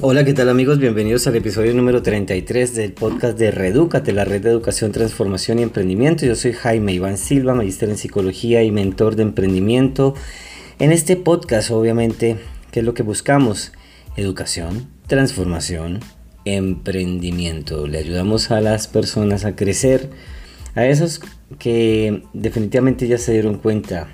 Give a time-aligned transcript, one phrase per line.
[0.00, 0.80] Hola, ¿qué tal amigos?
[0.80, 5.62] Bienvenidos al episodio número 33 del podcast de Redúcate, la red de educación, transformación y
[5.62, 6.26] emprendimiento.
[6.26, 10.14] Yo soy Jaime Iván Silva, magíster en psicología y mentor de emprendimiento.
[10.80, 12.38] En este podcast, obviamente,
[12.72, 13.70] ¿qué es lo que buscamos?
[14.16, 16.00] Educación, transformación,
[16.44, 17.86] emprendimiento.
[17.86, 20.10] Le ayudamos a las personas a crecer,
[20.74, 21.20] a esos
[21.60, 24.08] que definitivamente ya se dieron cuenta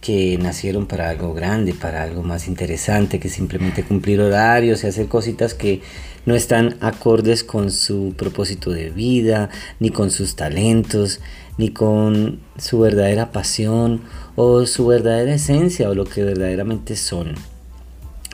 [0.00, 5.08] que nacieron para algo grande, para algo más interesante que simplemente cumplir horarios y hacer
[5.08, 5.82] cositas que
[6.24, 11.20] no están acordes con su propósito de vida, ni con sus talentos,
[11.58, 14.02] ni con su verdadera pasión
[14.36, 17.34] o su verdadera esencia o lo que verdaderamente son.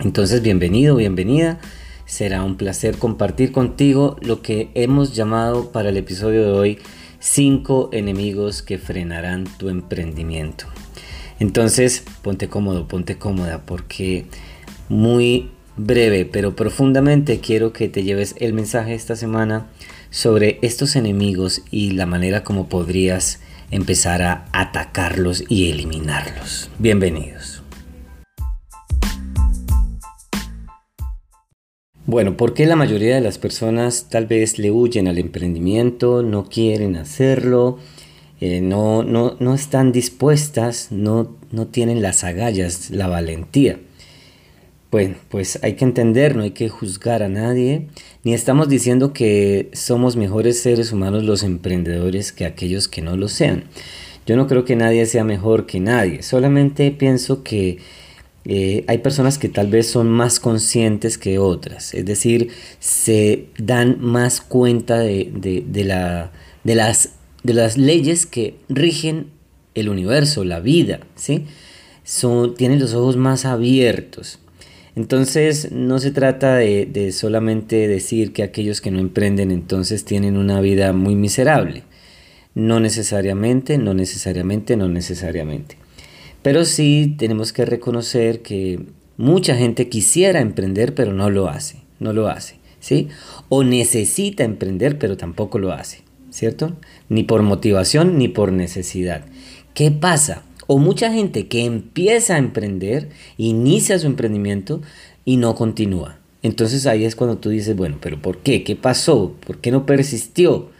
[0.04, 1.58] Entonces, bienvenido, bienvenida.
[2.04, 6.78] Será un placer compartir contigo lo que hemos llamado para el episodio de hoy
[7.18, 10.66] 5 enemigos que frenarán tu emprendimiento.
[11.38, 14.26] Entonces, ponte cómodo, ponte cómoda, porque
[14.88, 19.66] muy breve, pero profundamente quiero que te lleves el mensaje esta semana
[20.10, 26.70] sobre estos enemigos y la manera como podrías empezar a atacarlos y eliminarlos.
[26.78, 27.62] Bienvenidos.
[32.06, 36.48] Bueno, ¿por qué la mayoría de las personas tal vez le huyen al emprendimiento, no
[36.48, 37.78] quieren hacerlo?
[38.40, 43.78] Eh, no, no, no, están dispuestas, no, no tienen las agallas, la valentía.
[44.90, 47.88] Bueno, pues hay que entender, no hay que juzgar a nadie,
[48.24, 53.28] ni estamos diciendo que somos mejores seres humanos los emprendedores que aquellos que no lo
[53.28, 53.64] sean.
[54.26, 57.78] Yo no creo que nadie sea mejor que nadie, solamente pienso que
[58.44, 63.96] eh, hay personas que tal vez son más conscientes que otras, es decir, se dan
[64.00, 66.30] más cuenta de, de, la,
[66.62, 67.10] de las
[67.46, 69.28] de las leyes que rigen
[69.76, 71.44] el universo, la vida, ¿sí?
[72.02, 74.40] Son, tienen los ojos más abiertos.
[74.96, 80.36] Entonces no se trata de, de, solamente decir que aquellos que no emprenden entonces tienen
[80.36, 81.84] una vida muy miserable.
[82.54, 85.76] No necesariamente, no necesariamente, no necesariamente.
[86.42, 88.80] Pero sí tenemos que reconocer que
[89.18, 93.08] mucha gente quisiera emprender pero no lo hace, no lo hace, ¿sí?
[93.48, 96.05] O necesita emprender pero tampoco lo hace.
[96.30, 96.76] ¿Cierto?
[97.08, 99.24] Ni por motivación ni por necesidad.
[99.74, 100.42] ¿Qué pasa?
[100.66, 104.82] O mucha gente que empieza a emprender, inicia su emprendimiento
[105.24, 106.18] y no continúa.
[106.42, 108.62] Entonces ahí es cuando tú dices, bueno, pero ¿por qué?
[108.64, 109.34] ¿Qué pasó?
[109.46, 110.70] ¿Por qué no persistió?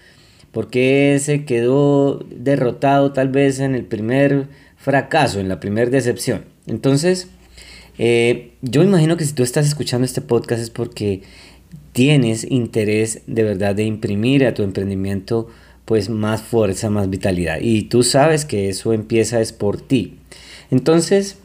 [0.53, 6.45] ¿Por qué se quedó derrotado tal vez en el primer fracaso, en la primera decepción?
[6.67, 7.29] Entonces,
[7.99, 11.23] eh, yo imagino que si tú estás escuchando este podcast es porque
[11.97, 15.49] tienes interés de verdad de imprimir a tu emprendimiento
[15.87, 17.57] pues más fuerza, más vitalidad.
[17.63, 20.19] Y tú sabes que eso empieza es por ti.
[20.71, 21.39] Entonces,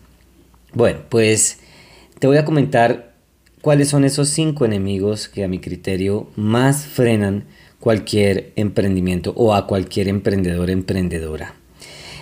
[0.73, 1.59] bueno, pues
[2.19, 3.13] te voy a comentar
[3.62, 7.45] cuáles son esos cinco enemigos que a mi criterio más frenan
[7.79, 11.56] cualquier emprendimiento o a cualquier emprendedor, emprendedora.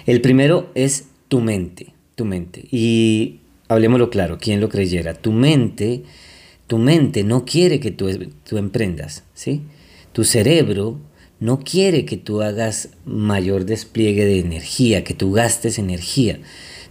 [0.06, 2.63] El primero es tu mente, tu mente.
[2.69, 5.16] Y hablemoslo claro, ¿quién lo creyera?
[5.16, 6.03] Tu mente
[6.69, 8.07] tu mente no quiere que tú,
[8.56, 9.63] emprendas, ¿sí?
[10.13, 11.00] Tu cerebro
[11.40, 16.40] no quiere que tú hagas mayor despliegue de energía, que tú gastes energía.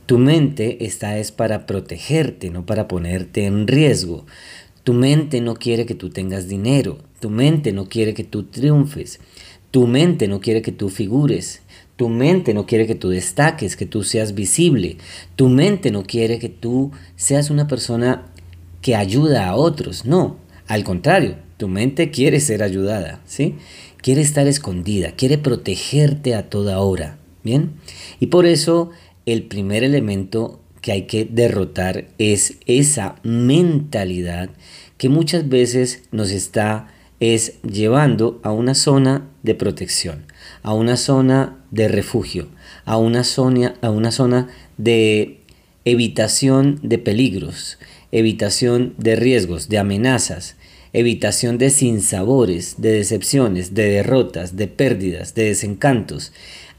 [0.06, 4.26] Tu mente está es para protegerte, no para ponerte en riesgo.
[4.82, 6.98] Tu mente no quiere que tú tengas dinero.
[7.20, 9.20] Tu mente no quiere que tú triunfes.
[9.70, 11.62] Tu mente no quiere que tú figures.
[11.94, 14.96] Tu mente no quiere que tú destaques, que tú seas visible.
[15.36, 18.32] Tu mente no quiere que tú seas una persona
[18.80, 23.56] que ayuda a otros, no, al contrario, tu mente quiere ser ayudada, ¿sí?
[24.00, 27.72] Quiere estar escondida, quiere protegerte a toda hora, ¿bien?
[28.20, 28.90] Y por eso
[29.26, 34.50] el primer elemento que hay que derrotar es esa mentalidad
[34.96, 36.88] que muchas veces nos está
[37.20, 40.26] es llevando a una zona de protección,
[40.62, 42.48] a una zona de refugio,
[42.84, 45.40] a una zona, a una zona de
[45.84, 47.78] evitación de peligros,
[48.12, 50.56] evitación de riesgos, de amenazas,
[50.92, 56.32] evitación de sinsabores, de decepciones, de derrotas, de pérdidas, de desencantos.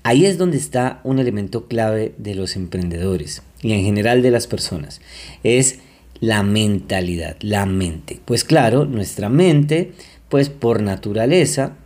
[0.04, 4.48] Ahí es donde está un elemento clave de los emprendedores y en general de las
[4.48, 5.02] personas.
[5.44, 5.80] Es
[6.20, 8.20] la mentalidad, la mente.
[8.26, 9.92] Pues claro, nuestra mente,
[10.30, 11.78] pues por naturaleza,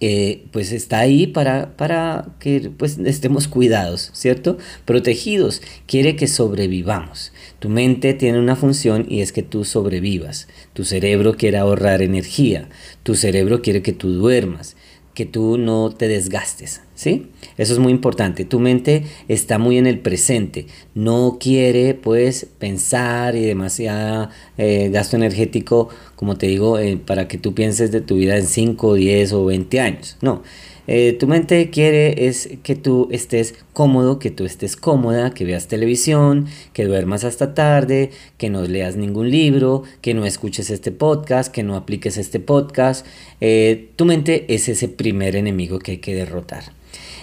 [0.00, 4.58] eh, pues está ahí para, para que pues estemos cuidados, ¿cierto?
[4.84, 7.32] Protegidos, quiere que sobrevivamos.
[7.58, 10.48] Tu mente tiene una función y es que tú sobrevivas.
[10.72, 12.68] Tu cerebro quiere ahorrar energía,
[13.02, 14.76] tu cerebro quiere que tú duermas,
[15.14, 17.28] que tú no te desgastes, ¿sí?
[17.56, 18.44] Eso es muy importante.
[18.44, 24.28] Tu mente está muy en el presente, no quiere pues pensar y demasiado
[24.58, 28.46] eh, gasto energético, como te digo, eh, para que tú pienses de tu vida en
[28.46, 30.16] 5, 10 o 20 años.
[30.20, 30.42] No,
[30.86, 35.68] eh, tu mente quiere es que tú estés cómodo, que tú estés cómoda, que veas
[35.68, 41.52] televisión, que duermas hasta tarde, que no leas ningún libro, que no escuches este podcast,
[41.52, 43.06] que no apliques este podcast.
[43.40, 46.64] Eh, tu mente es ese primer enemigo que hay que derrotar.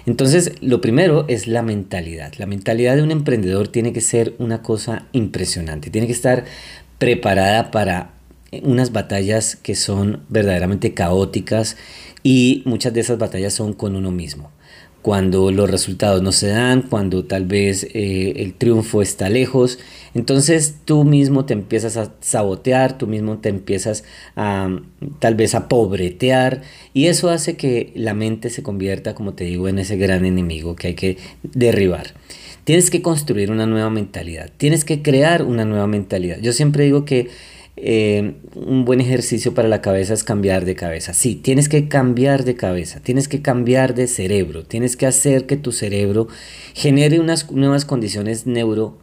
[0.06, 2.34] Entonces, lo primero es la mentalidad.
[2.38, 6.46] La mentalidad de un emprendedor tiene que ser una cosa impresionante, tiene que estar
[6.98, 8.14] preparada para
[8.64, 11.78] unas batallas que son verdaderamente caóticas
[12.24, 14.52] y muchas de esas batallas son con uno mismo.
[15.02, 19.80] Cuando los resultados no se dan, cuando tal vez eh, el triunfo está lejos,
[20.14, 24.04] entonces tú mismo te empiezas a sabotear, tú mismo te empiezas
[24.36, 24.70] a
[25.18, 26.62] tal vez a pobretear
[26.94, 30.76] y eso hace que la mente se convierta, como te digo, en ese gran enemigo
[30.76, 32.14] que hay que derribar.
[32.64, 36.38] Tienes que construir una nueva mentalidad, tienes que crear una nueva mentalidad.
[36.42, 37.30] Yo siempre digo que
[37.78, 41.14] eh, un buen ejercicio para la cabeza es cambiar de cabeza.
[41.14, 45.58] Sí, tienes que cambiar de cabeza, tienes que cambiar de cerebro, tienes que hacer que
[45.58, 46.28] tu cerebro
[46.74, 48.98] genere unas nuevas condiciones neuro,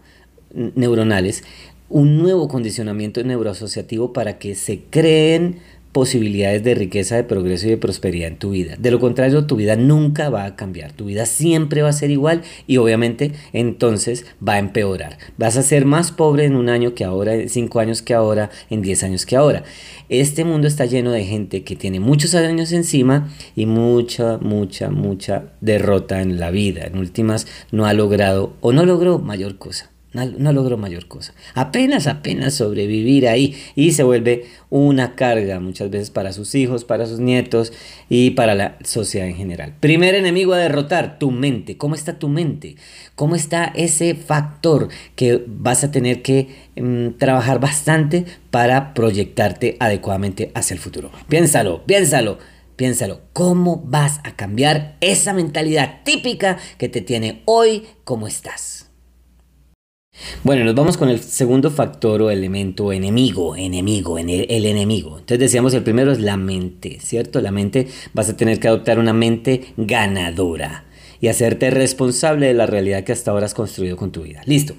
[0.52, 1.44] neuronales,
[1.88, 5.60] un nuevo condicionamiento neuroasociativo para que se creen
[5.92, 8.76] posibilidades de riqueza, de progreso y de prosperidad en tu vida.
[8.78, 12.10] De lo contrario, tu vida nunca va a cambiar, tu vida siempre va a ser
[12.10, 15.18] igual y obviamente entonces va a empeorar.
[15.36, 18.50] Vas a ser más pobre en un año que ahora, en cinco años que ahora,
[18.70, 19.64] en diez años que ahora.
[20.08, 25.52] Este mundo está lleno de gente que tiene muchos años encima y mucha, mucha, mucha
[25.60, 26.86] derrota en la vida.
[26.86, 29.90] En últimas, no ha logrado o no logró mayor cosa.
[30.14, 31.34] No, logró mayor cosa.
[31.54, 37.04] Apenas, apenas sobrevivir ahí y se vuelve una carga muchas veces para sus hijos, para
[37.04, 37.74] sus nietos
[38.08, 39.74] y para la sociedad en general.
[39.80, 41.76] Primer enemigo a derrotar, tu mente.
[41.76, 42.76] ¿Cómo está tu mente?
[43.16, 50.50] ¿Cómo está ese factor que vas a tener que mm, trabajar bastante para proyectarte adecuadamente
[50.54, 51.10] hacia el futuro?
[51.28, 52.38] Piénsalo, piénsalo.
[52.76, 58.87] Piénsalo, ¿cómo vas a cambiar esa mentalidad típica que te tiene hoy como estás?
[60.44, 65.18] Bueno, nos vamos con el segundo factor o elemento enemigo, enemigo, el, el, enemigo.
[65.18, 67.40] Entonces decíamos, el primero es la mente, ¿cierto?
[67.40, 70.84] La mente, vas a tener que adoptar una mente ganadora
[71.20, 74.42] y hacerte responsable de la realidad que hasta ahora has construido con tu vida.
[74.46, 74.74] Listo.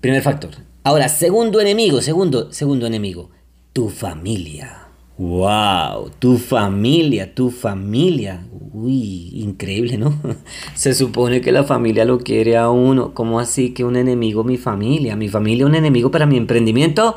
[0.00, 0.50] Primer factor.
[0.84, 3.30] Ahora, segundo enemigo, segundo, segundo enemigo,
[3.72, 4.85] tu familia.
[5.18, 8.46] Wow, tu familia, tu familia.
[8.74, 10.20] Uy, increíble, ¿no?
[10.74, 13.14] Se supone que la familia lo quiere a uno.
[13.14, 15.16] ¿Cómo así que un enemigo mi familia?
[15.16, 17.16] ¿Mi familia un enemigo para mi emprendimiento?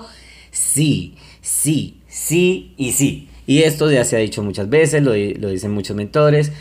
[0.51, 3.27] Sí, sí, sí y sí.
[3.45, 6.53] Y esto ya se ha dicho muchas veces, lo, lo dicen muchos mentores.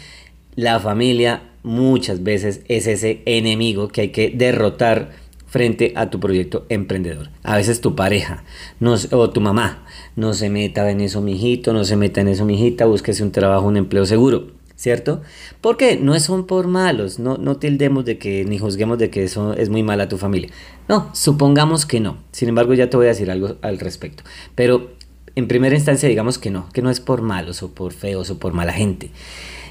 [0.56, 5.12] La familia muchas veces es ese enemigo que hay que derrotar
[5.48, 7.30] frente a tu proyecto emprendedor.
[7.42, 8.44] A veces tu pareja
[8.78, 9.84] no, o tu mamá,
[10.14, 13.66] no se meta en eso, mijito, no se meta en eso, mijita, búsquese un trabajo,
[13.66, 15.22] un empleo seguro, ¿cierto?
[15.60, 19.54] Porque no son por malos, no, no tildemos de que ni juzguemos de que eso
[19.54, 20.50] es muy mala tu familia.
[20.88, 22.18] No, supongamos que no.
[22.32, 24.22] Sin embargo, ya te voy a decir algo al respecto.
[24.54, 24.90] Pero
[25.34, 28.38] en primera instancia digamos que no, que no es por malos o por feos o
[28.38, 29.10] por mala gente.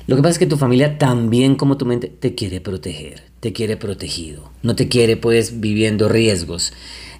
[0.07, 3.51] Lo que pasa es que tu familia también como tu mente te quiere proteger, te
[3.51, 6.72] quiere protegido, no te quiere pues viviendo riesgos,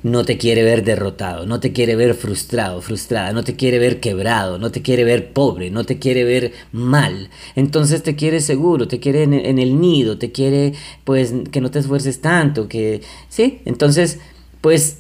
[0.04, 4.00] no te quiere ver derrotado, no te quiere ver frustrado, frustrada, no te quiere ver
[4.00, 7.30] quebrado, no te quiere ver pobre, no te quiere ver mal.
[7.58, 10.74] Entonces te quiere seguro, te quiere en, el nido, te quiere
[11.04, 14.20] pues que no te esfuerces tanto, que sí, entonces
[14.62, 15.00] pues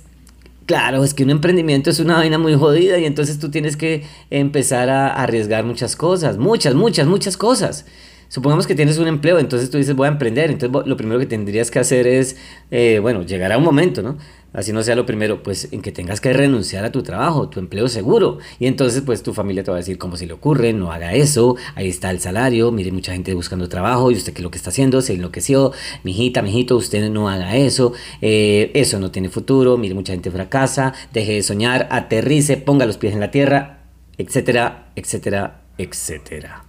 [0.68, 4.04] Claro, es que un emprendimiento es una vaina muy jodida y entonces tú tienes que
[4.30, 7.86] empezar a arriesgar muchas cosas, muchas, muchas, muchas cosas.
[8.28, 11.26] Supongamos que tienes un empleo, entonces tú dices voy a emprender, entonces lo primero que
[11.26, 12.36] tendrías que hacer es,
[12.70, 14.18] eh, bueno, llegar a un momento, ¿no?
[14.58, 17.60] Así no sea lo primero, pues en que tengas que renunciar a tu trabajo, tu
[17.60, 18.40] empleo seguro.
[18.58, 21.14] Y entonces pues tu familia te va a decir cómo se le ocurre, no haga
[21.14, 24.50] eso, ahí está el salario, mire mucha gente buscando trabajo y usted qué es lo
[24.50, 25.74] que está haciendo, se enloqueció,
[26.04, 30.92] mijita, mijito, usted no haga eso, eh, eso no tiene futuro, mire mucha gente fracasa,
[31.14, 33.84] deje de soñar, aterrice, ponga los pies en la tierra,
[34.18, 36.67] etcétera, etcétera, etcétera.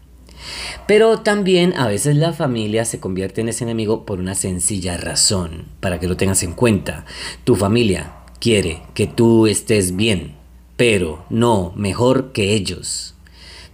[0.88, 5.66] Pero también a veces la familia se convierte en ese enemigo por una sencilla razón,
[5.80, 7.04] para que lo tengas en cuenta.
[7.45, 10.33] Tu familia quiere que tú estés bien,
[10.78, 13.14] pero no mejor que ellos.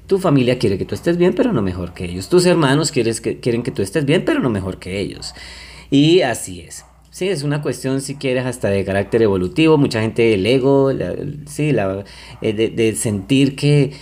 [0.09, 2.29] Tu familia quiere que tú estés bien, pero no mejor que ellos.
[2.29, 5.35] Tus hermanos quieren que tú estés bien, pero no mejor que ellos.
[5.93, 6.85] Y así es.
[7.11, 9.79] Sí, es una cuestión, si quieres, hasta de carácter evolutivo.
[9.79, 10.91] Mucha gente, el ego,
[11.47, 12.05] sí, la,
[12.43, 13.93] eh, de sentir que,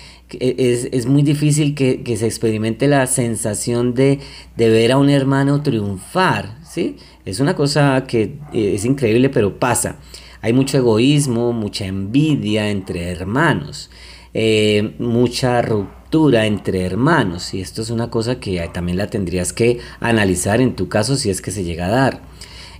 [0.40, 4.20] es, es muy difícil que, que, se experimente la sensación de,
[4.56, 6.96] de, ver a un hermano triunfar, ¿sí?
[7.24, 9.96] Es una cosa que eh, es increíble, pero pasa.
[10.40, 13.90] Hay mucho egoísmo, mucha envidia entre hermanos,
[14.34, 19.78] eh, mucha ruptura entre hermanos, y esto es una cosa que también la tendrías que
[20.00, 22.22] analizar en tu caso si es que se llega a dar.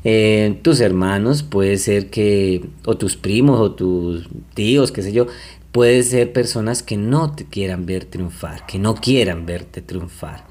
[0.05, 5.29] Eh, tus hermanos puede ser que, o tus primos, o tus tíos, qué sé yo,
[5.73, 10.45] Puede ser personas que no te quieran ver triunfar, que no quieran verte triunfar,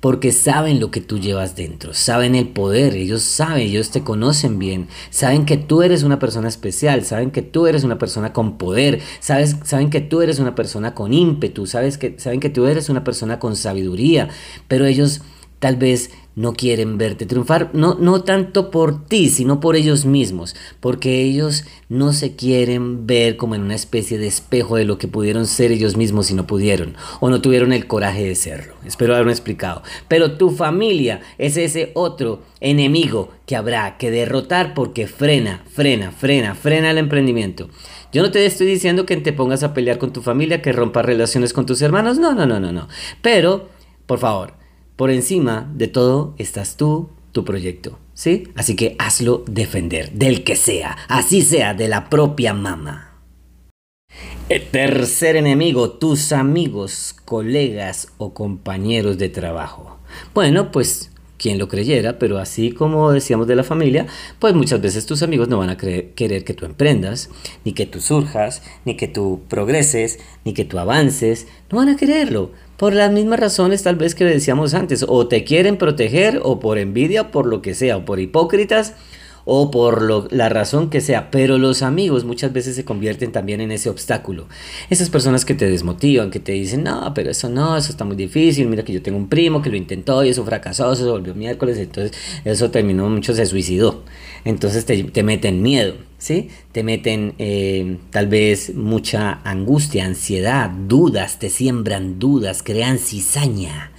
[0.00, 4.58] porque saben lo que tú llevas dentro, saben el poder, ellos saben, ellos te conocen
[4.58, 8.58] bien, saben que tú eres una persona especial, saben que tú eres una persona con
[8.58, 12.66] poder, sabes, saben que tú eres una persona con ímpetu, sabes que, saben que tú
[12.66, 14.28] eres una persona con sabiduría,
[14.68, 15.22] pero ellos
[15.58, 20.54] tal vez no quieren verte triunfar, no, no tanto por ti, sino por ellos mismos,
[20.80, 25.08] porque ellos no se quieren ver como en una especie de espejo de lo que
[25.08, 28.74] pudieron ser ellos mismos si no pudieron, o no tuvieron el coraje de serlo.
[28.84, 29.82] Espero haberme explicado.
[30.08, 36.54] Pero tu familia es ese otro enemigo que habrá que derrotar porque frena, frena, frena,
[36.54, 37.70] frena el emprendimiento.
[38.12, 41.06] Yo no te estoy diciendo que te pongas a pelear con tu familia, que rompas
[41.06, 42.88] relaciones con tus hermanos, no, no, no, no, no.
[43.22, 43.70] Pero,
[44.06, 44.65] por favor,
[44.96, 48.48] por encima de todo estás tú, tu proyecto, ¿sí?
[48.56, 53.12] Así que hazlo defender, del que sea, así sea de la propia mamá.
[54.48, 59.98] El tercer enemigo, tus amigos, colegas o compañeros de trabajo.
[60.32, 64.06] Bueno, pues quien lo creyera, pero así como decíamos de la familia,
[64.38, 67.30] pues muchas veces tus amigos no van a querer que tú emprendas,
[67.64, 71.96] ni que tú surjas, ni que tú progreses, ni que tú avances, no van a
[71.96, 72.50] quererlo.
[72.76, 76.78] Por las mismas razones tal vez que decíamos antes, o te quieren proteger, o por
[76.78, 78.94] envidia, por lo que sea, o por hipócritas,
[79.48, 83.60] o por lo, la razón que sea, pero los amigos muchas veces se convierten también
[83.60, 84.48] en ese obstáculo.
[84.90, 88.16] Esas personas que te desmotivan, que te dicen, no, pero eso no, eso está muy
[88.16, 91.32] difícil, mira que yo tengo un primo que lo intentó y eso fracasó, se volvió
[91.36, 92.12] miércoles, entonces
[92.44, 94.02] eso terminó, mucho se suicidó.
[94.44, 96.48] Entonces te, te meten miedo, ¿sí?
[96.72, 103.92] Te meten eh, tal vez mucha angustia, ansiedad, dudas, te siembran dudas, crean cizaña.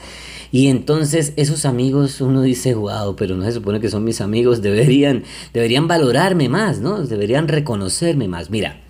[0.52, 4.62] Y entonces esos amigos, uno dice, wow, pero no se supone que son mis amigos,
[4.62, 5.24] deberían,
[5.54, 7.06] deberían valorarme más, ¿no?
[7.06, 8.50] Deberían reconocerme más.
[8.50, 8.82] Mira,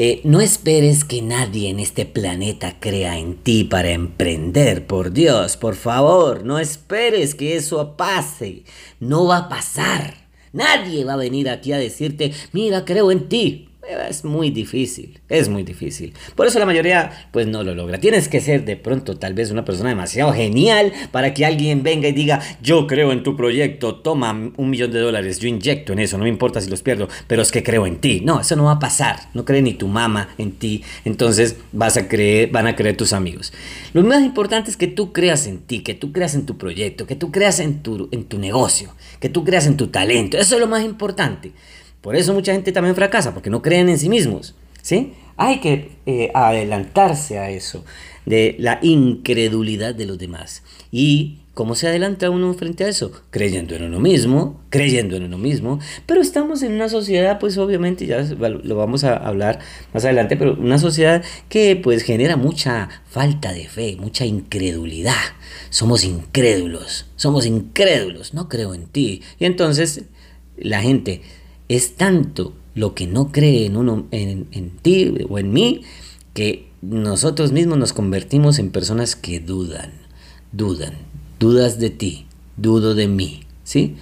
[0.00, 5.56] eh, no esperes que nadie en este planeta crea en ti para emprender, por Dios,
[5.56, 8.62] por favor, no esperes que eso pase,
[9.00, 10.28] no va a pasar.
[10.52, 13.68] Nadie va a venir aquí a decirte, mira, creo en ti.
[13.88, 16.12] Es muy difícil, es muy difícil.
[16.34, 17.98] Por eso la mayoría pues no lo logra.
[17.98, 22.08] Tienes que ser de pronto tal vez una persona demasiado genial para que alguien venga
[22.08, 26.00] y diga, yo creo en tu proyecto, toma un millón de dólares, yo inyecto en
[26.00, 28.20] eso, no me importa si los pierdo, pero es que creo en ti.
[28.22, 29.20] No, eso no va a pasar.
[29.32, 30.84] No cree ni tu mamá en ti.
[31.04, 33.52] Entonces vas a creer, van a creer tus amigos.
[33.94, 37.06] Lo más importante es que tú creas en ti, que tú creas en tu proyecto,
[37.06, 40.36] que tú creas en tu, en tu negocio, que tú creas en tu talento.
[40.36, 41.52] Eso es lo más importante.
[42.00, 44.54] Por eso mucha gente también fracasa, porque no creen en sí mismos.
[44.82, 45.12] ¿sí?
[45.36, 47.84] Hay que eh, adelantarse a eso,
[48.26, 50.62] de la incredulidad de los demás.
[50.90, 53.12] ¿Y cómo se adelanta uno frente a eso?
[53.30, 55.78] Creyendo en uno mismo, creyendo en uno mismo.
[56.06, 59.60] Pero estamos en una sociedad, pues obviamente, ya lo vamos a hablar
[59.92, 65.14] más adelante, pero una sociedad que pues genera mucha falta de fe, mucha incredulidad.
[65.70, 69.22] Somos incrédulos, somos incrédulos, no creo en ti.
[69.38, 70.04] Y entonces
[70.56, 71.22] la gente
[71.68, 75.82] es tanto lo que no cree en, uno, en, ti o en mí
[76.32, 79.92] que nosotros mismos nos convertimos en personas que dudan,
[80.52, 80.94] dudan,
[81.40, 83.96] dudas de ti, dudo de mí, ¿sí?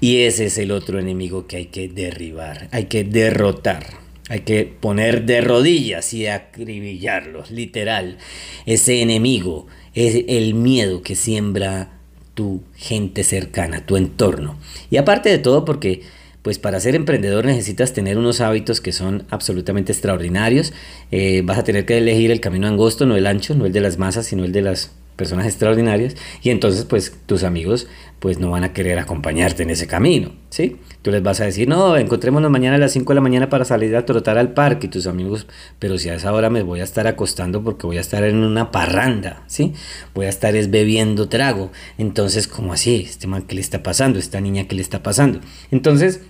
[0.00, 3.86] Y ese es el otro enemigo que hay que derribar, hay que derrotar,
[4.28, 8.18] hay que poner de rodillas y acribillarlos, literal.
[8.66, 11.98] Ese enemigo es el miedo que siembra
[12.34, 14.58] tu gente cercana, tu entorno.
[14.90, 16.02] Y aparte de todo porque
[16.44, 20.74] pues para ser emprendedor necesitas tener unos hábitos que son absolutamente extraordinarios.
[21.10, 23.80] Eh, vas a tener que elegir el camino angosto, no el ancho, no el de
[23.80, 26.16] las masas, sino el de las personas extraordinarias.
[26.42, 27.86] Y entonces, pues tus amigos
[28.18, 30.76] pues no van a querer acompañarte en ese camino, ¿sí?
[31.02, 33.66] Tú les vas a decir, no, encontrémonos mañana a las 5 de la mañana para
[33.66, 34.86] salir a trotar al parque.
[34.86, 35.46] Y tus amigos,
[35.78, 38.36] pero si a esa hora me voy a estar acostando porque voy a estar en
[38.36, 39.72] una parranda, ¿sí?
[40.14, 41.70] Voy a estar es bebiendo trago.
[41.96, 43.06] Entonces, ¿cómo así?
[43.08, 44.18] ¿Este man qué le está pasando?
[44.18, 45.40] ¿Esta niña qué le está pasando?
[45.70, 46.22] Entonces,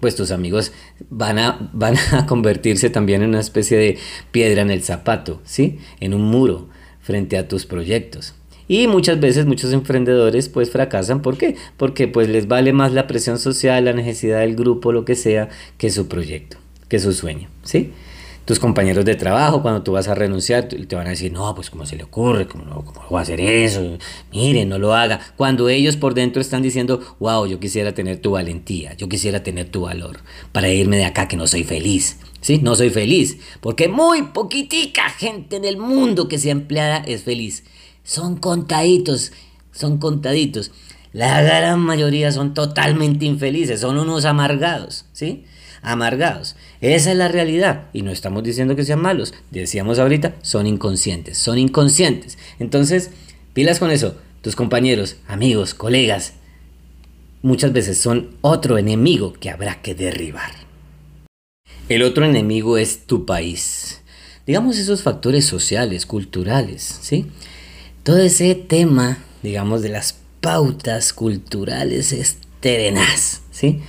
[0.00, 0.72] pues tus amigos
[1.10, 3.98] van a, van a convertirse también en una especie de
[4.30, 5.78] piedra en el zapato, ¿sí?
[6.00, 6.68] En un muro
[7.00, 8.34] frente a tus proyectos.
[8.68, 11.56] Y muchas veces muchos emprendedores pues fracasan, ¿por qué?
[11.78, 15.48] Porque pues les vale más la presión social, la necesidad del grupo, lo que sea,
[15.78, 17.92] que su proyecto, que su sueño, ¿sí?
[18.48, 21.68] Tus compañeros de trabajo cuando tú vas a renunciar te van a decir, no, pues
[21.68, 23.98] cómo se le ocurre, cómo, cómo va a hacer eso,
[24.32, 25.20] mire, no lo haga.
[25.36, 29.68] Cuando ellos por dentro están diciendo, wow, yo quisiera tener tu valentía, yo quisiera tener
[29.68, 32.20] tu valor para irme de acá que no soy feliz.
[32.40, 32.58] ¿Sí?
[32.62, 37.64] No soy feliz, porque muy poquitica gente en el mundo que sea empleada es feliz.
[38.02, 39.32] Son contaditos,
[39.72, 40.70] son contaditos.
[41.12, 45.44] La gran mayoría son totalmente infelices, son unos amargados, ¿sí?
[45.82, 46.56] Amargados.
[46.80, 47.86] Esa es la realidad.
[47.92, 49.34] Y no estamos diciendo que sean malos.
[49.50, 52.38] Decíamos ahorita, son inconscientes, son inconscientes.
[52.58, 53.10] Entonces,
[53.52, 54.16] pilas con eso.
[54.42, 56.34] Tus compañeros, amigos, colegas,
[57.42, 60.52] muchas veces son otro enemigo que habrá que derribar.
[61.88, 64.02] El otro enemigo es tu país.
[64.46, 67.26] Digamos esos factores sociales, culturales, ¿sí?
[68.02, 72.38] Todo ese tema, digamos, de las pautas culturales es
[73.50, 73.80] ¿sí?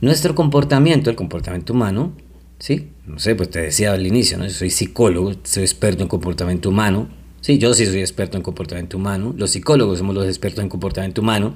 [0.00, 2.12] Nuestro comportamiento, el comportamiento humano,
[2.60, 2.90] ¿sí?
[3.06, 4.46] No sé, pues te decía al inicio, ¿no?
[4.46, 7.08] Yo soy psicólogo, soy experto en comportamiento humano,
[7.40, 9.34] Sí, yo sí soy experto en comportamiento humano.
[9.36, 11.54] Los psicólogos somos los expertos en comportamiento humano.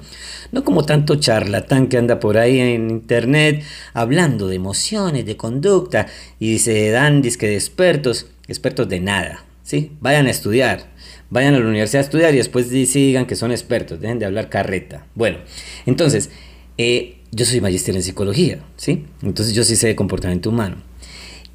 [0.51, 6.07] No como tanto charlatán que anda por ahí en internet hablando de emociones, de conducta
[6.39, 9.45] y se dan disque de expertos, expertos de nada.
[9.61, 9.91] ¿sí?
[9.99, 10.87] Vayan a estudiar,
[11.29, 14.49] vayan a la universidad a estudiar y después digan que son expertos, dejen de hablar
[14.49, 15.05] carreta.
[15.13, 15.37] Bueno,
[15.85, 16.31] entonces,
[16.79, 19.05] eh, yo soy magíster en psicología, ¿sí?
[19.21, 20.77] Entonces yo sí sé de comportamiento humano.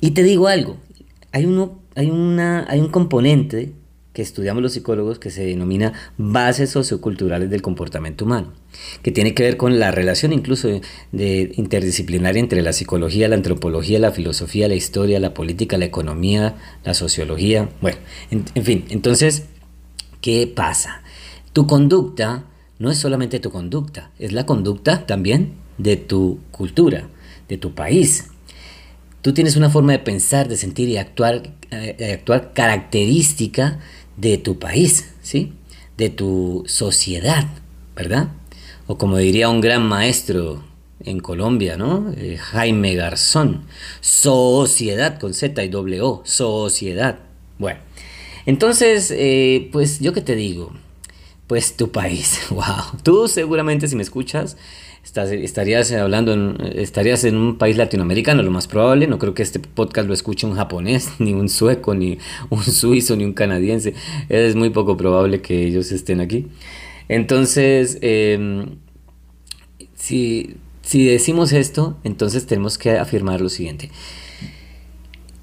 [0.01, 0.77] Y te digo algo,
[1.33, 3.73] hay, una, hay un componente
[4.13, 8.53] que estudiamos los psicólogos que se denomina bases socioculturales del comportamiento humano,
[9.03, 10.69] que tiene que ver con la relación incluso
[11.13, 16.57] de, interdisciplinaria entre la psicología, la antropología, la filosofía, la historia, la política, la economía,
[16.85, 17.99] la sociología, bueno,
[18.31, 19.45] en fin, entonces
[20.21, 21.03] ¿Qué pasa?
[21.55, 22.45] Tu conducta
[22.79, 27.09] no es solamente tu conducta, es la conducta también de tu cultura,
[27.49, 28.30] de tu país.
[29.23, 33.81] Tú tienes una forma de pensar, de sentir y actuar, eh, actuar característica
[34.17, 35.53] de tu país, ¿sí?
[35.97, 37.47] De tu sociedad,
[37.95, 38.29] ¿verdad?
[38.87, 40.65] O como diría un gran maestro
[41.05, 42.13] en Colombia, ¿no?
[42.17, 43.65] Eh, Jaime Garzón,
[44.01, 47.19] sociedad con Z y doble O, sociedad.
[47.59, 47.81] Bueno,
[48.47, 50.73] entonces, eh, pues yo qué te digo,
[51.47, 53.01] pues tu país, wow.
[53.03, 54.57] Tú seguramente si me escuchas
[55.03, 59.07] estarías hablando, en, estarías en un país latinoamericano, lo más probable.
[59.07, 62.19] No creo que este podcast lo escuche un japonés, ni un sueco, ni
[62.51, 63.95] un suizo, ni un canadiense.
[64.29, 66.49] Es muy poco probable que ellos estén aquí.
[67.09, 68.77] Entonces, em,
[69.95, 73.91] si, si decimos esto, entonces tenemos que afirmar lo siguiente.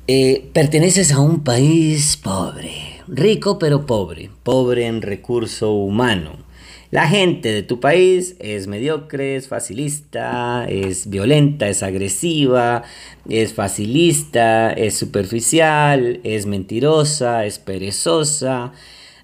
[0.07, 6.46] Eh, perteneces a un país pobre, rico pero pobre, pobre en recurso humano.
[6.89, 12.83] La gente de tu país es mediocre, es facilista, es violenta, es agresiva,
[13.27, 18.71] es facilista, es superficial, es mentirosa, es perezosa,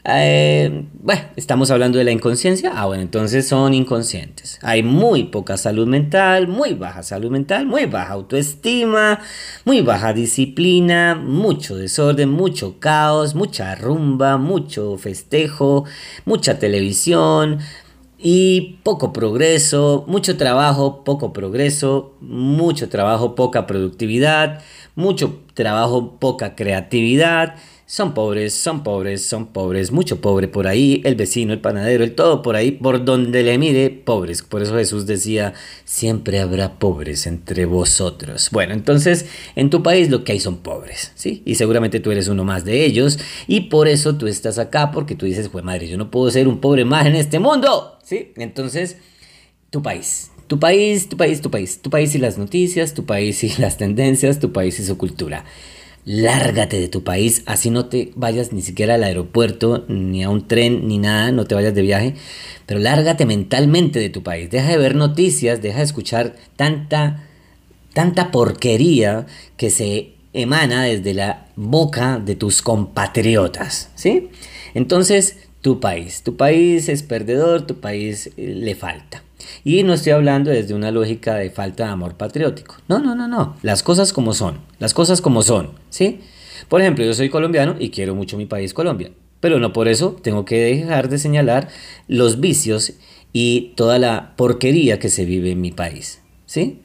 [0.05, 2.73] eh, bueno, estamos hablando de la inconsciencia.
[2.75, 4.59] Ah, bueno, entonces son inconscientes.
[4.61, 9.19] Hay muy poca salud mental, muy baja salud mental, muy baja autoestima,
[9.63, 15.85] muy baja disciplina, mucho desorden, mucho caos, mucha rumba, mucho festejo,
[16.25, 17.59] mucha televisión
[18.17, 24.61] y poco progreso, mucho trabajo, poco progreso, mucho trabajo, poca productividad,
[24.95, 27.55] mucho trabajo, poca creatividad
[27.93, 32.15] son pobres, son pobres, son pobres, mucho pobre por ahí, el vecino, el panadero, el
[32.15, 34.41] todo por ahí, por donde le mire, pobres.
[34.41, 35.53] Por eso Jesús decía,
[35.85, 38.49] siempre habrá pobres entre vosotros.
[38.51, 41.43] Bueno, entonces en tu país lo que hay son pobres, ¿sí?
[41.45, 45.13] Y seguramente tú eres uno más de ellos y por eso tú estás acá, porque
[45.13, 48.33] tú dices, pues madre, yo no puedo ser un pobre más en este mundo, ¿sí?
[48.37, 48.97] Entonces,
[49.69, 53.43] tu país, tu país, tu país, tu país, tu país y las noticias, tu país
[53.43, 55.45] y las tendencias, tu país y su cultura
[56.05, 60.47] lárgate de tu país, así no te vayas ni siquiera al aeropuerto, ni a un
[60.47, 62.15] tren, ni nada, no te vayas de viaje,
[62.65, 67.23] pero lárgate mentalmente de tu país, deja de ver noticias, deja de escuchar tanta,
[67.93, 74.29] tanta porquería que se emana desde la boca de tus compatriotas, ¿sí?
[74.73, 79.23] Entonces, tu país, tu país es perdedor, tu país eh, le falta.
[79.63, 82.77] Y no estoy hablando desde una lógica de falta de amor patriótico.
[82.87, 83.55] No, no, no, no.
[83.61, 84.59] Las cosas como son.
[84.79, 85.71] Las cosas como son.
[85.89, 86.21] ¿Sí?
[86.69, 89.11] Por ejemplo, yo soy colombiano y quiero mucho mi país, Colombia.
[89.39, 91.67] Pero no por eso tengo que dejar de señalar
[92.07, 92.93] los vicios
[93.33, 96.21] y toda la porquería que se vive en mi país.
[96.45, 96.79] ¿Sí?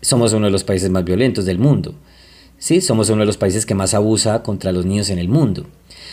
[0.00, 1.94] Somos uno de los países más violentos del mundo.
[2.58, 2.80] ¿Sí?
[2.80, 5.66] Somos uno de los países que más abusa contra los niños en el mundo.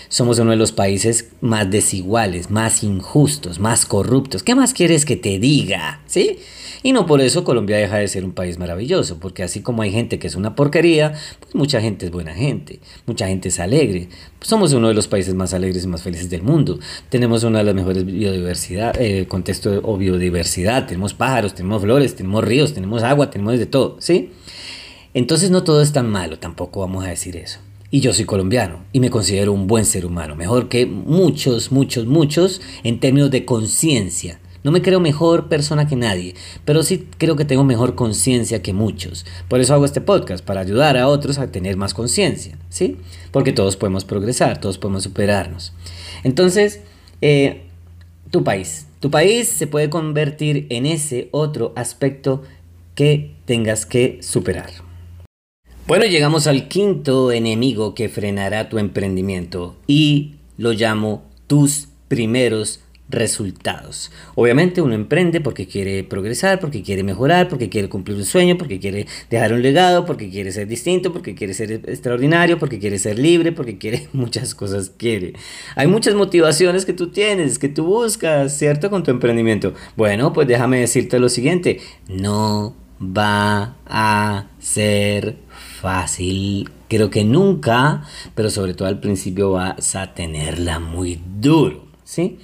[0.10, 4.44] Somos uno de los países más desiguales, más injustos, más corruptos.
[4.44, 6.02] ¿Qué más quieres que te diga?
[6.06, 6.40] ¿Sí?
[6.84, 9.92] Y no por eso Colombia deja de ser un país maravilloso, porque así como hay
[9.92, 14.10] gente que es una porquería, pues mucha gente es buena gente, mucha gente es alegre.
[14.42, 16.80] somos uno de los países más alegres y más felices del mundo.
[17.10, 22.44] Tenemos una de las mejores biodiversidad, eh, contexto o biodiversidad, tenemos pájaros, tenemos flores, tenemos
[22.44, 24.32] ríos, tenemos agua, tenemos de todo, ¿sí?
[25.14, 27.60] Entonces no todo es tan malo, tampoco vamos a decir eso.
[27.90, 32.06] Y yo soy colombiano y me considero un buen ser humano, mejor que muchos, muchos,
[32.06, 34.40] muchos en términos de conciencia.
[34.64, 38.74] No me creo mejor persona que nadie, pero sí creo que tengo mejor conciencia que
[38.74, 39.26] muchos.
[39.48, 42.98] Por eso hago este podcast, para ayudar a otros a tener más conciencia, ¿sí?
[43.32, 45.72] Porque todos podemos progresar, todos podemos superarnos.
[46.26, 46.82] Entonces,
[47.22, 47.68] eh,
[48.32, 48.88] tu país.
[49.00, 52.44] Tu país se puede convertir en ese otro aspecto
[52.96, 54.87] que tengas que superar.
[55.88, 64.12] Bueno, llegamos al quinto enemigo que frenará tu emprendimiento y lo llamo tus primeros resultados.
[64.36, 68.82] Obviamente uno emprende porque quiere progresar, porque quiere mejorar, porque quiere cumplir un sueño, porque
[68.82, 73.18] quiere dejar un legado, porque quiere ser distinto, porque quiere ser extraordinario, porque quiere ser
[73.18, 75.36] libre, porque quiere muchas cosas quiere.
[75.78, 78.90] Hay muchas motivaciones que tú tienes, que tú buscas, ¿cierto?
[78.90, 79.74] Con tu emprendimiento.
[79.96, 85.47] Bueno, pues déjame decirte lo siguiente, no va a ser
[85.80, 86.70] fácil.
[86.90, 88.04] Creo que nunca,
[88.36, 92.40] pero sobre todo al principio vas a tenerla muy duro, ¿sí?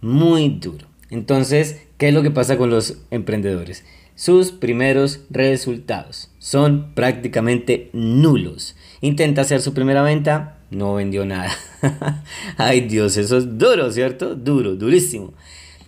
[0.00, 0.86] muy duro.
[1.10, 3.84] Entonces, ¿qué es lo que pasa con los emprendedores?
[4.14, 8.76] Sus primeros resultados son prácticamente nulos.
[9.00, 11.50] Intenta hacer su primera venta, no vendió nada.
[12.56, 14.34] Ay Dios, eso es duro, ¿cierto?
[14.34, 15.34] Duro, durísimo.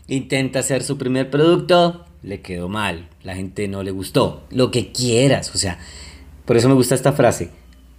[0.08, 4.44] Intenta hacer su primer producto, le quedó mal, la gente no le gustó.
[4.50, 5.78] Lo que quieras, o sea,
[6.48, 7.50] por eso me gusta esta frase.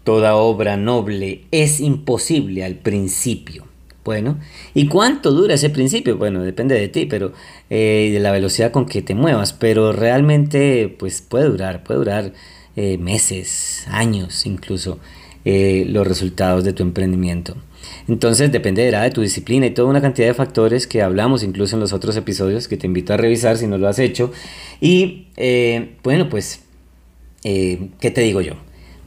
[0.03, 3.65] Toda obra noble es imposible al principio.
[4.03, 4.39] Bueno,
[4.73, 6.17] ¿y cuánto dura ese principio?
[6.17, 7.31] Bueno, depende de ti, pero
[7.69, 12.33] eh, de la velocidad con que te muevas, pero realmente pues puede durar, puede durar
[12.75, 14.97] eh, meses, años incluso
[15.45, 17.55] eh, los resultados de tu emprendimiento.
[18.07, 21.81] Entonces dependerá de tu disciplina y toda una cantidad de factores que hablamos incluso en
[21.81, 24.31] los otros episodios que te invito a revisar si no lo has hecho.
[24.81, 25.27] Y
[26.03, 26.63] bueno, pues,
[27.43, 28.53] ¿qué te digo yo?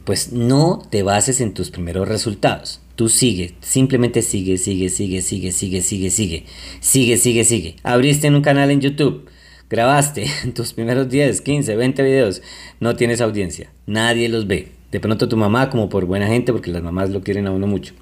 [0.05, 5.51] Pues no te bases en tus primeros resultados Tú sigue, simplemente sigue, sigue, sigue, sigue,
[5.51, 6.45] sigue, sigue, sigue,
[6.79, 7.75] sigue, sigue, sigue.
[7.81, 9.27] Abriste un canal en YouTube,
[9.67, 12.43] grabaste tus primeros 10, 15, 20 videos,
[12.79, 14.73] no tienes audiencia, nadie los ve.
[14.91, 17.65] De pronto tu mamá, como por buena gente, porque las mamás lo quieren a uno
[17.65, 17.95] mucho,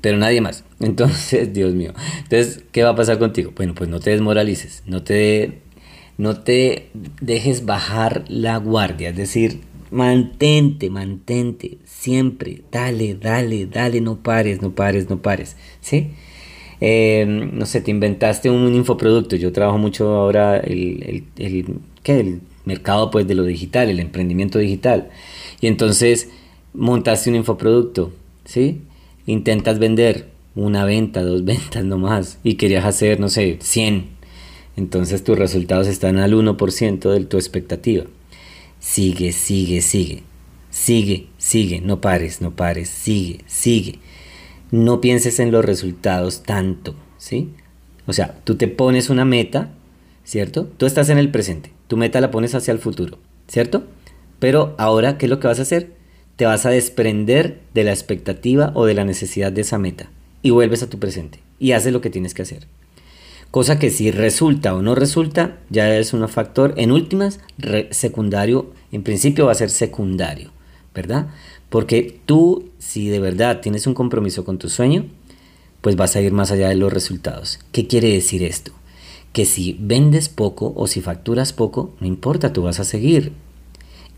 [0.00, 0.62] pero nadie más.
[0.80, 1.92] Entonces, Dios mío.
[2.18, 3.52] Entonces, ¿qué va a pasar contigo?
[3.56, 5.62] Bueno, pues no te desmoralices, no te,
[6.16, 14.22] no te dejes bajar la guardia, es decir, mantente, mantente, siempre, dale, dale, dale, no
[14.22, 16.08] pares, no pares, no pares, ¿sí?
[16.80, 21.64] Em, no sé, te inventaste un infoproducto, yo trabajo mucho ahora el, el,
[22.02, 22.20] ¿qué?
[22.20, 25.10] el mercado pues de lo digital, el emprendimiento digital,
[25.60, 26.30] y entonces
[26.74, 28.12] montaste un infoproducto,
[28.44, 28.82] ¿sí?
[29.26, 34.06] Intentas vender una venta, dos ventas nomás, y querías hacer, no sé, 100,
[34.76, 38.04] entonces tus resultados están al 1% de tu expectativa.
[38.78, 40.22] Sigue, sigue, sigue.
[40.70, 43.98] Sigue, sigue, no pares, no pares, sigue, sigue.
[44.70, 47.50] No pienses en los resultados tanto, ¿sí?
[48.06, 49.70] O sea, tú te pones una meta,
[50.24, 50.66] ¿cierto?
[50.76, 53.84] Tú estás en el presente, tu meta la pones hacia el futuro, ¿cierto?
[54.38, 55.92] Pero ahora, ¿qué es lo que vas a hacer?
[56.36, 60.10] Te vas a desprender de la expectativa o de la necesidad de esa meta
[60.42, 62.66] y vuelves a tu presente y haces lo que tienes que hacer.
[63.50, 67.40] Cosa que si resulta o no resulta, ya es un factor, en últimas,
[67.90, 70.50] secundario, en principio va a ser secundario,
[70.94, 71.28] ¿verdad?
[71.70, 75.06] Porque tú, si de verdad tienes un compromiso con tu sueño,
[75.80, 77.58] pues vas a ir más allá de los resultados.
[77.72, 78.72] ¿Qué quiere decir esto?
[79.32, 83.32] Que si vendes poco o si facturas poco, no importa, tú vas a seguir.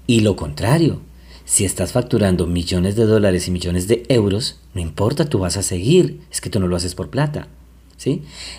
[0.09, 1.03] Y lo contrario,
[1.45, 5.63] si estás facturando millones de dólares y millones de euros, no importa, tú vas a
[5.63, 6.21] seguir.
[6.33, 7.49] Es que tú no lo haces por plata.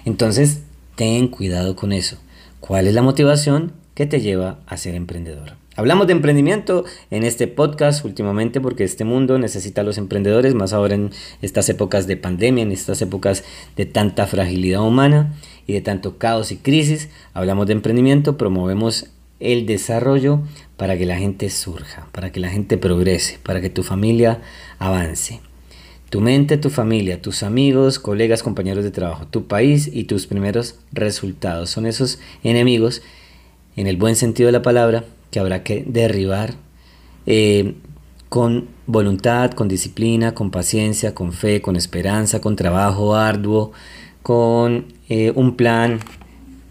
[0.05, 0.61] Entonces,
[0.95, 2.17] ten cuidado con eso.
[2.59, 5.55] ¿Cuál es la motivación que te lleva a ser emprendedor?
[5.77, 10.73] Hablamos de emprendimiento en este podcast últimamente porque este mundo necesita a los emprendedores, más
[10.73, 13.43] ahora en estas épocas de pandemia, en estas épocas
[13.77, 15.33] de tanta fragilidad humana
[15.65, 17.09] y de tanto caos y crisis.
[17.33, 19.07] Hablamos de emprendimiento, promovemos
[19.39, 20.41] el desarrollo
[20.77, 24.41] para que la gente surja, para que la gente progrese, para que tu familia
[24.77, 25.39] avance.
[26.11, 30.75] Tu mente, tu familia, tus amigos, colegas, compañeros de trabajo, tu país y tus primeros
[30.91, 31.69] resultados.
[31.69, 33.01] Son esos enemigos,
[33.77, 36.55] en el buen sentido de la palabra, que habrá que derribar
[37.27, 37.75] eh,
[38.27, 43.71] con voluntad, con disciplina, con paciencia, con fe, con esperanza, con trabajo arduo,
[44.21, 46.01] con eh, un plan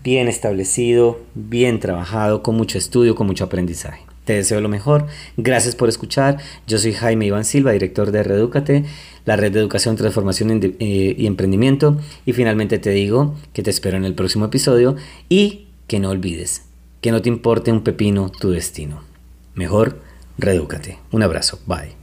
[0.05, 4.10] bien establecido, bien trabajado, con mucho estudio, con mucho aprendizaje.
[4.31, 5.09] Te deseo lo mejor.
[5.37, 6.38] Gracias por escuchar.
[6.69, 8.85] Yo soy Jaime Iván Silva, director de Redúcate,
[9.25, 11.99] la red de educación, transformación eh, y emprendimiento.
[12.25, 14.95] Y finalmente te digo que te espero en el próximo episodio
[15.29, 16.62] y que no olvides
[17.01, 19.03] que no te importe un pepino tu destino.
[19.55, 20.01] Mejor,
[20.38, 21.01] redúcate.
[21.11, 21.59] Un abrazo.
[21.66, 21.97] Bye.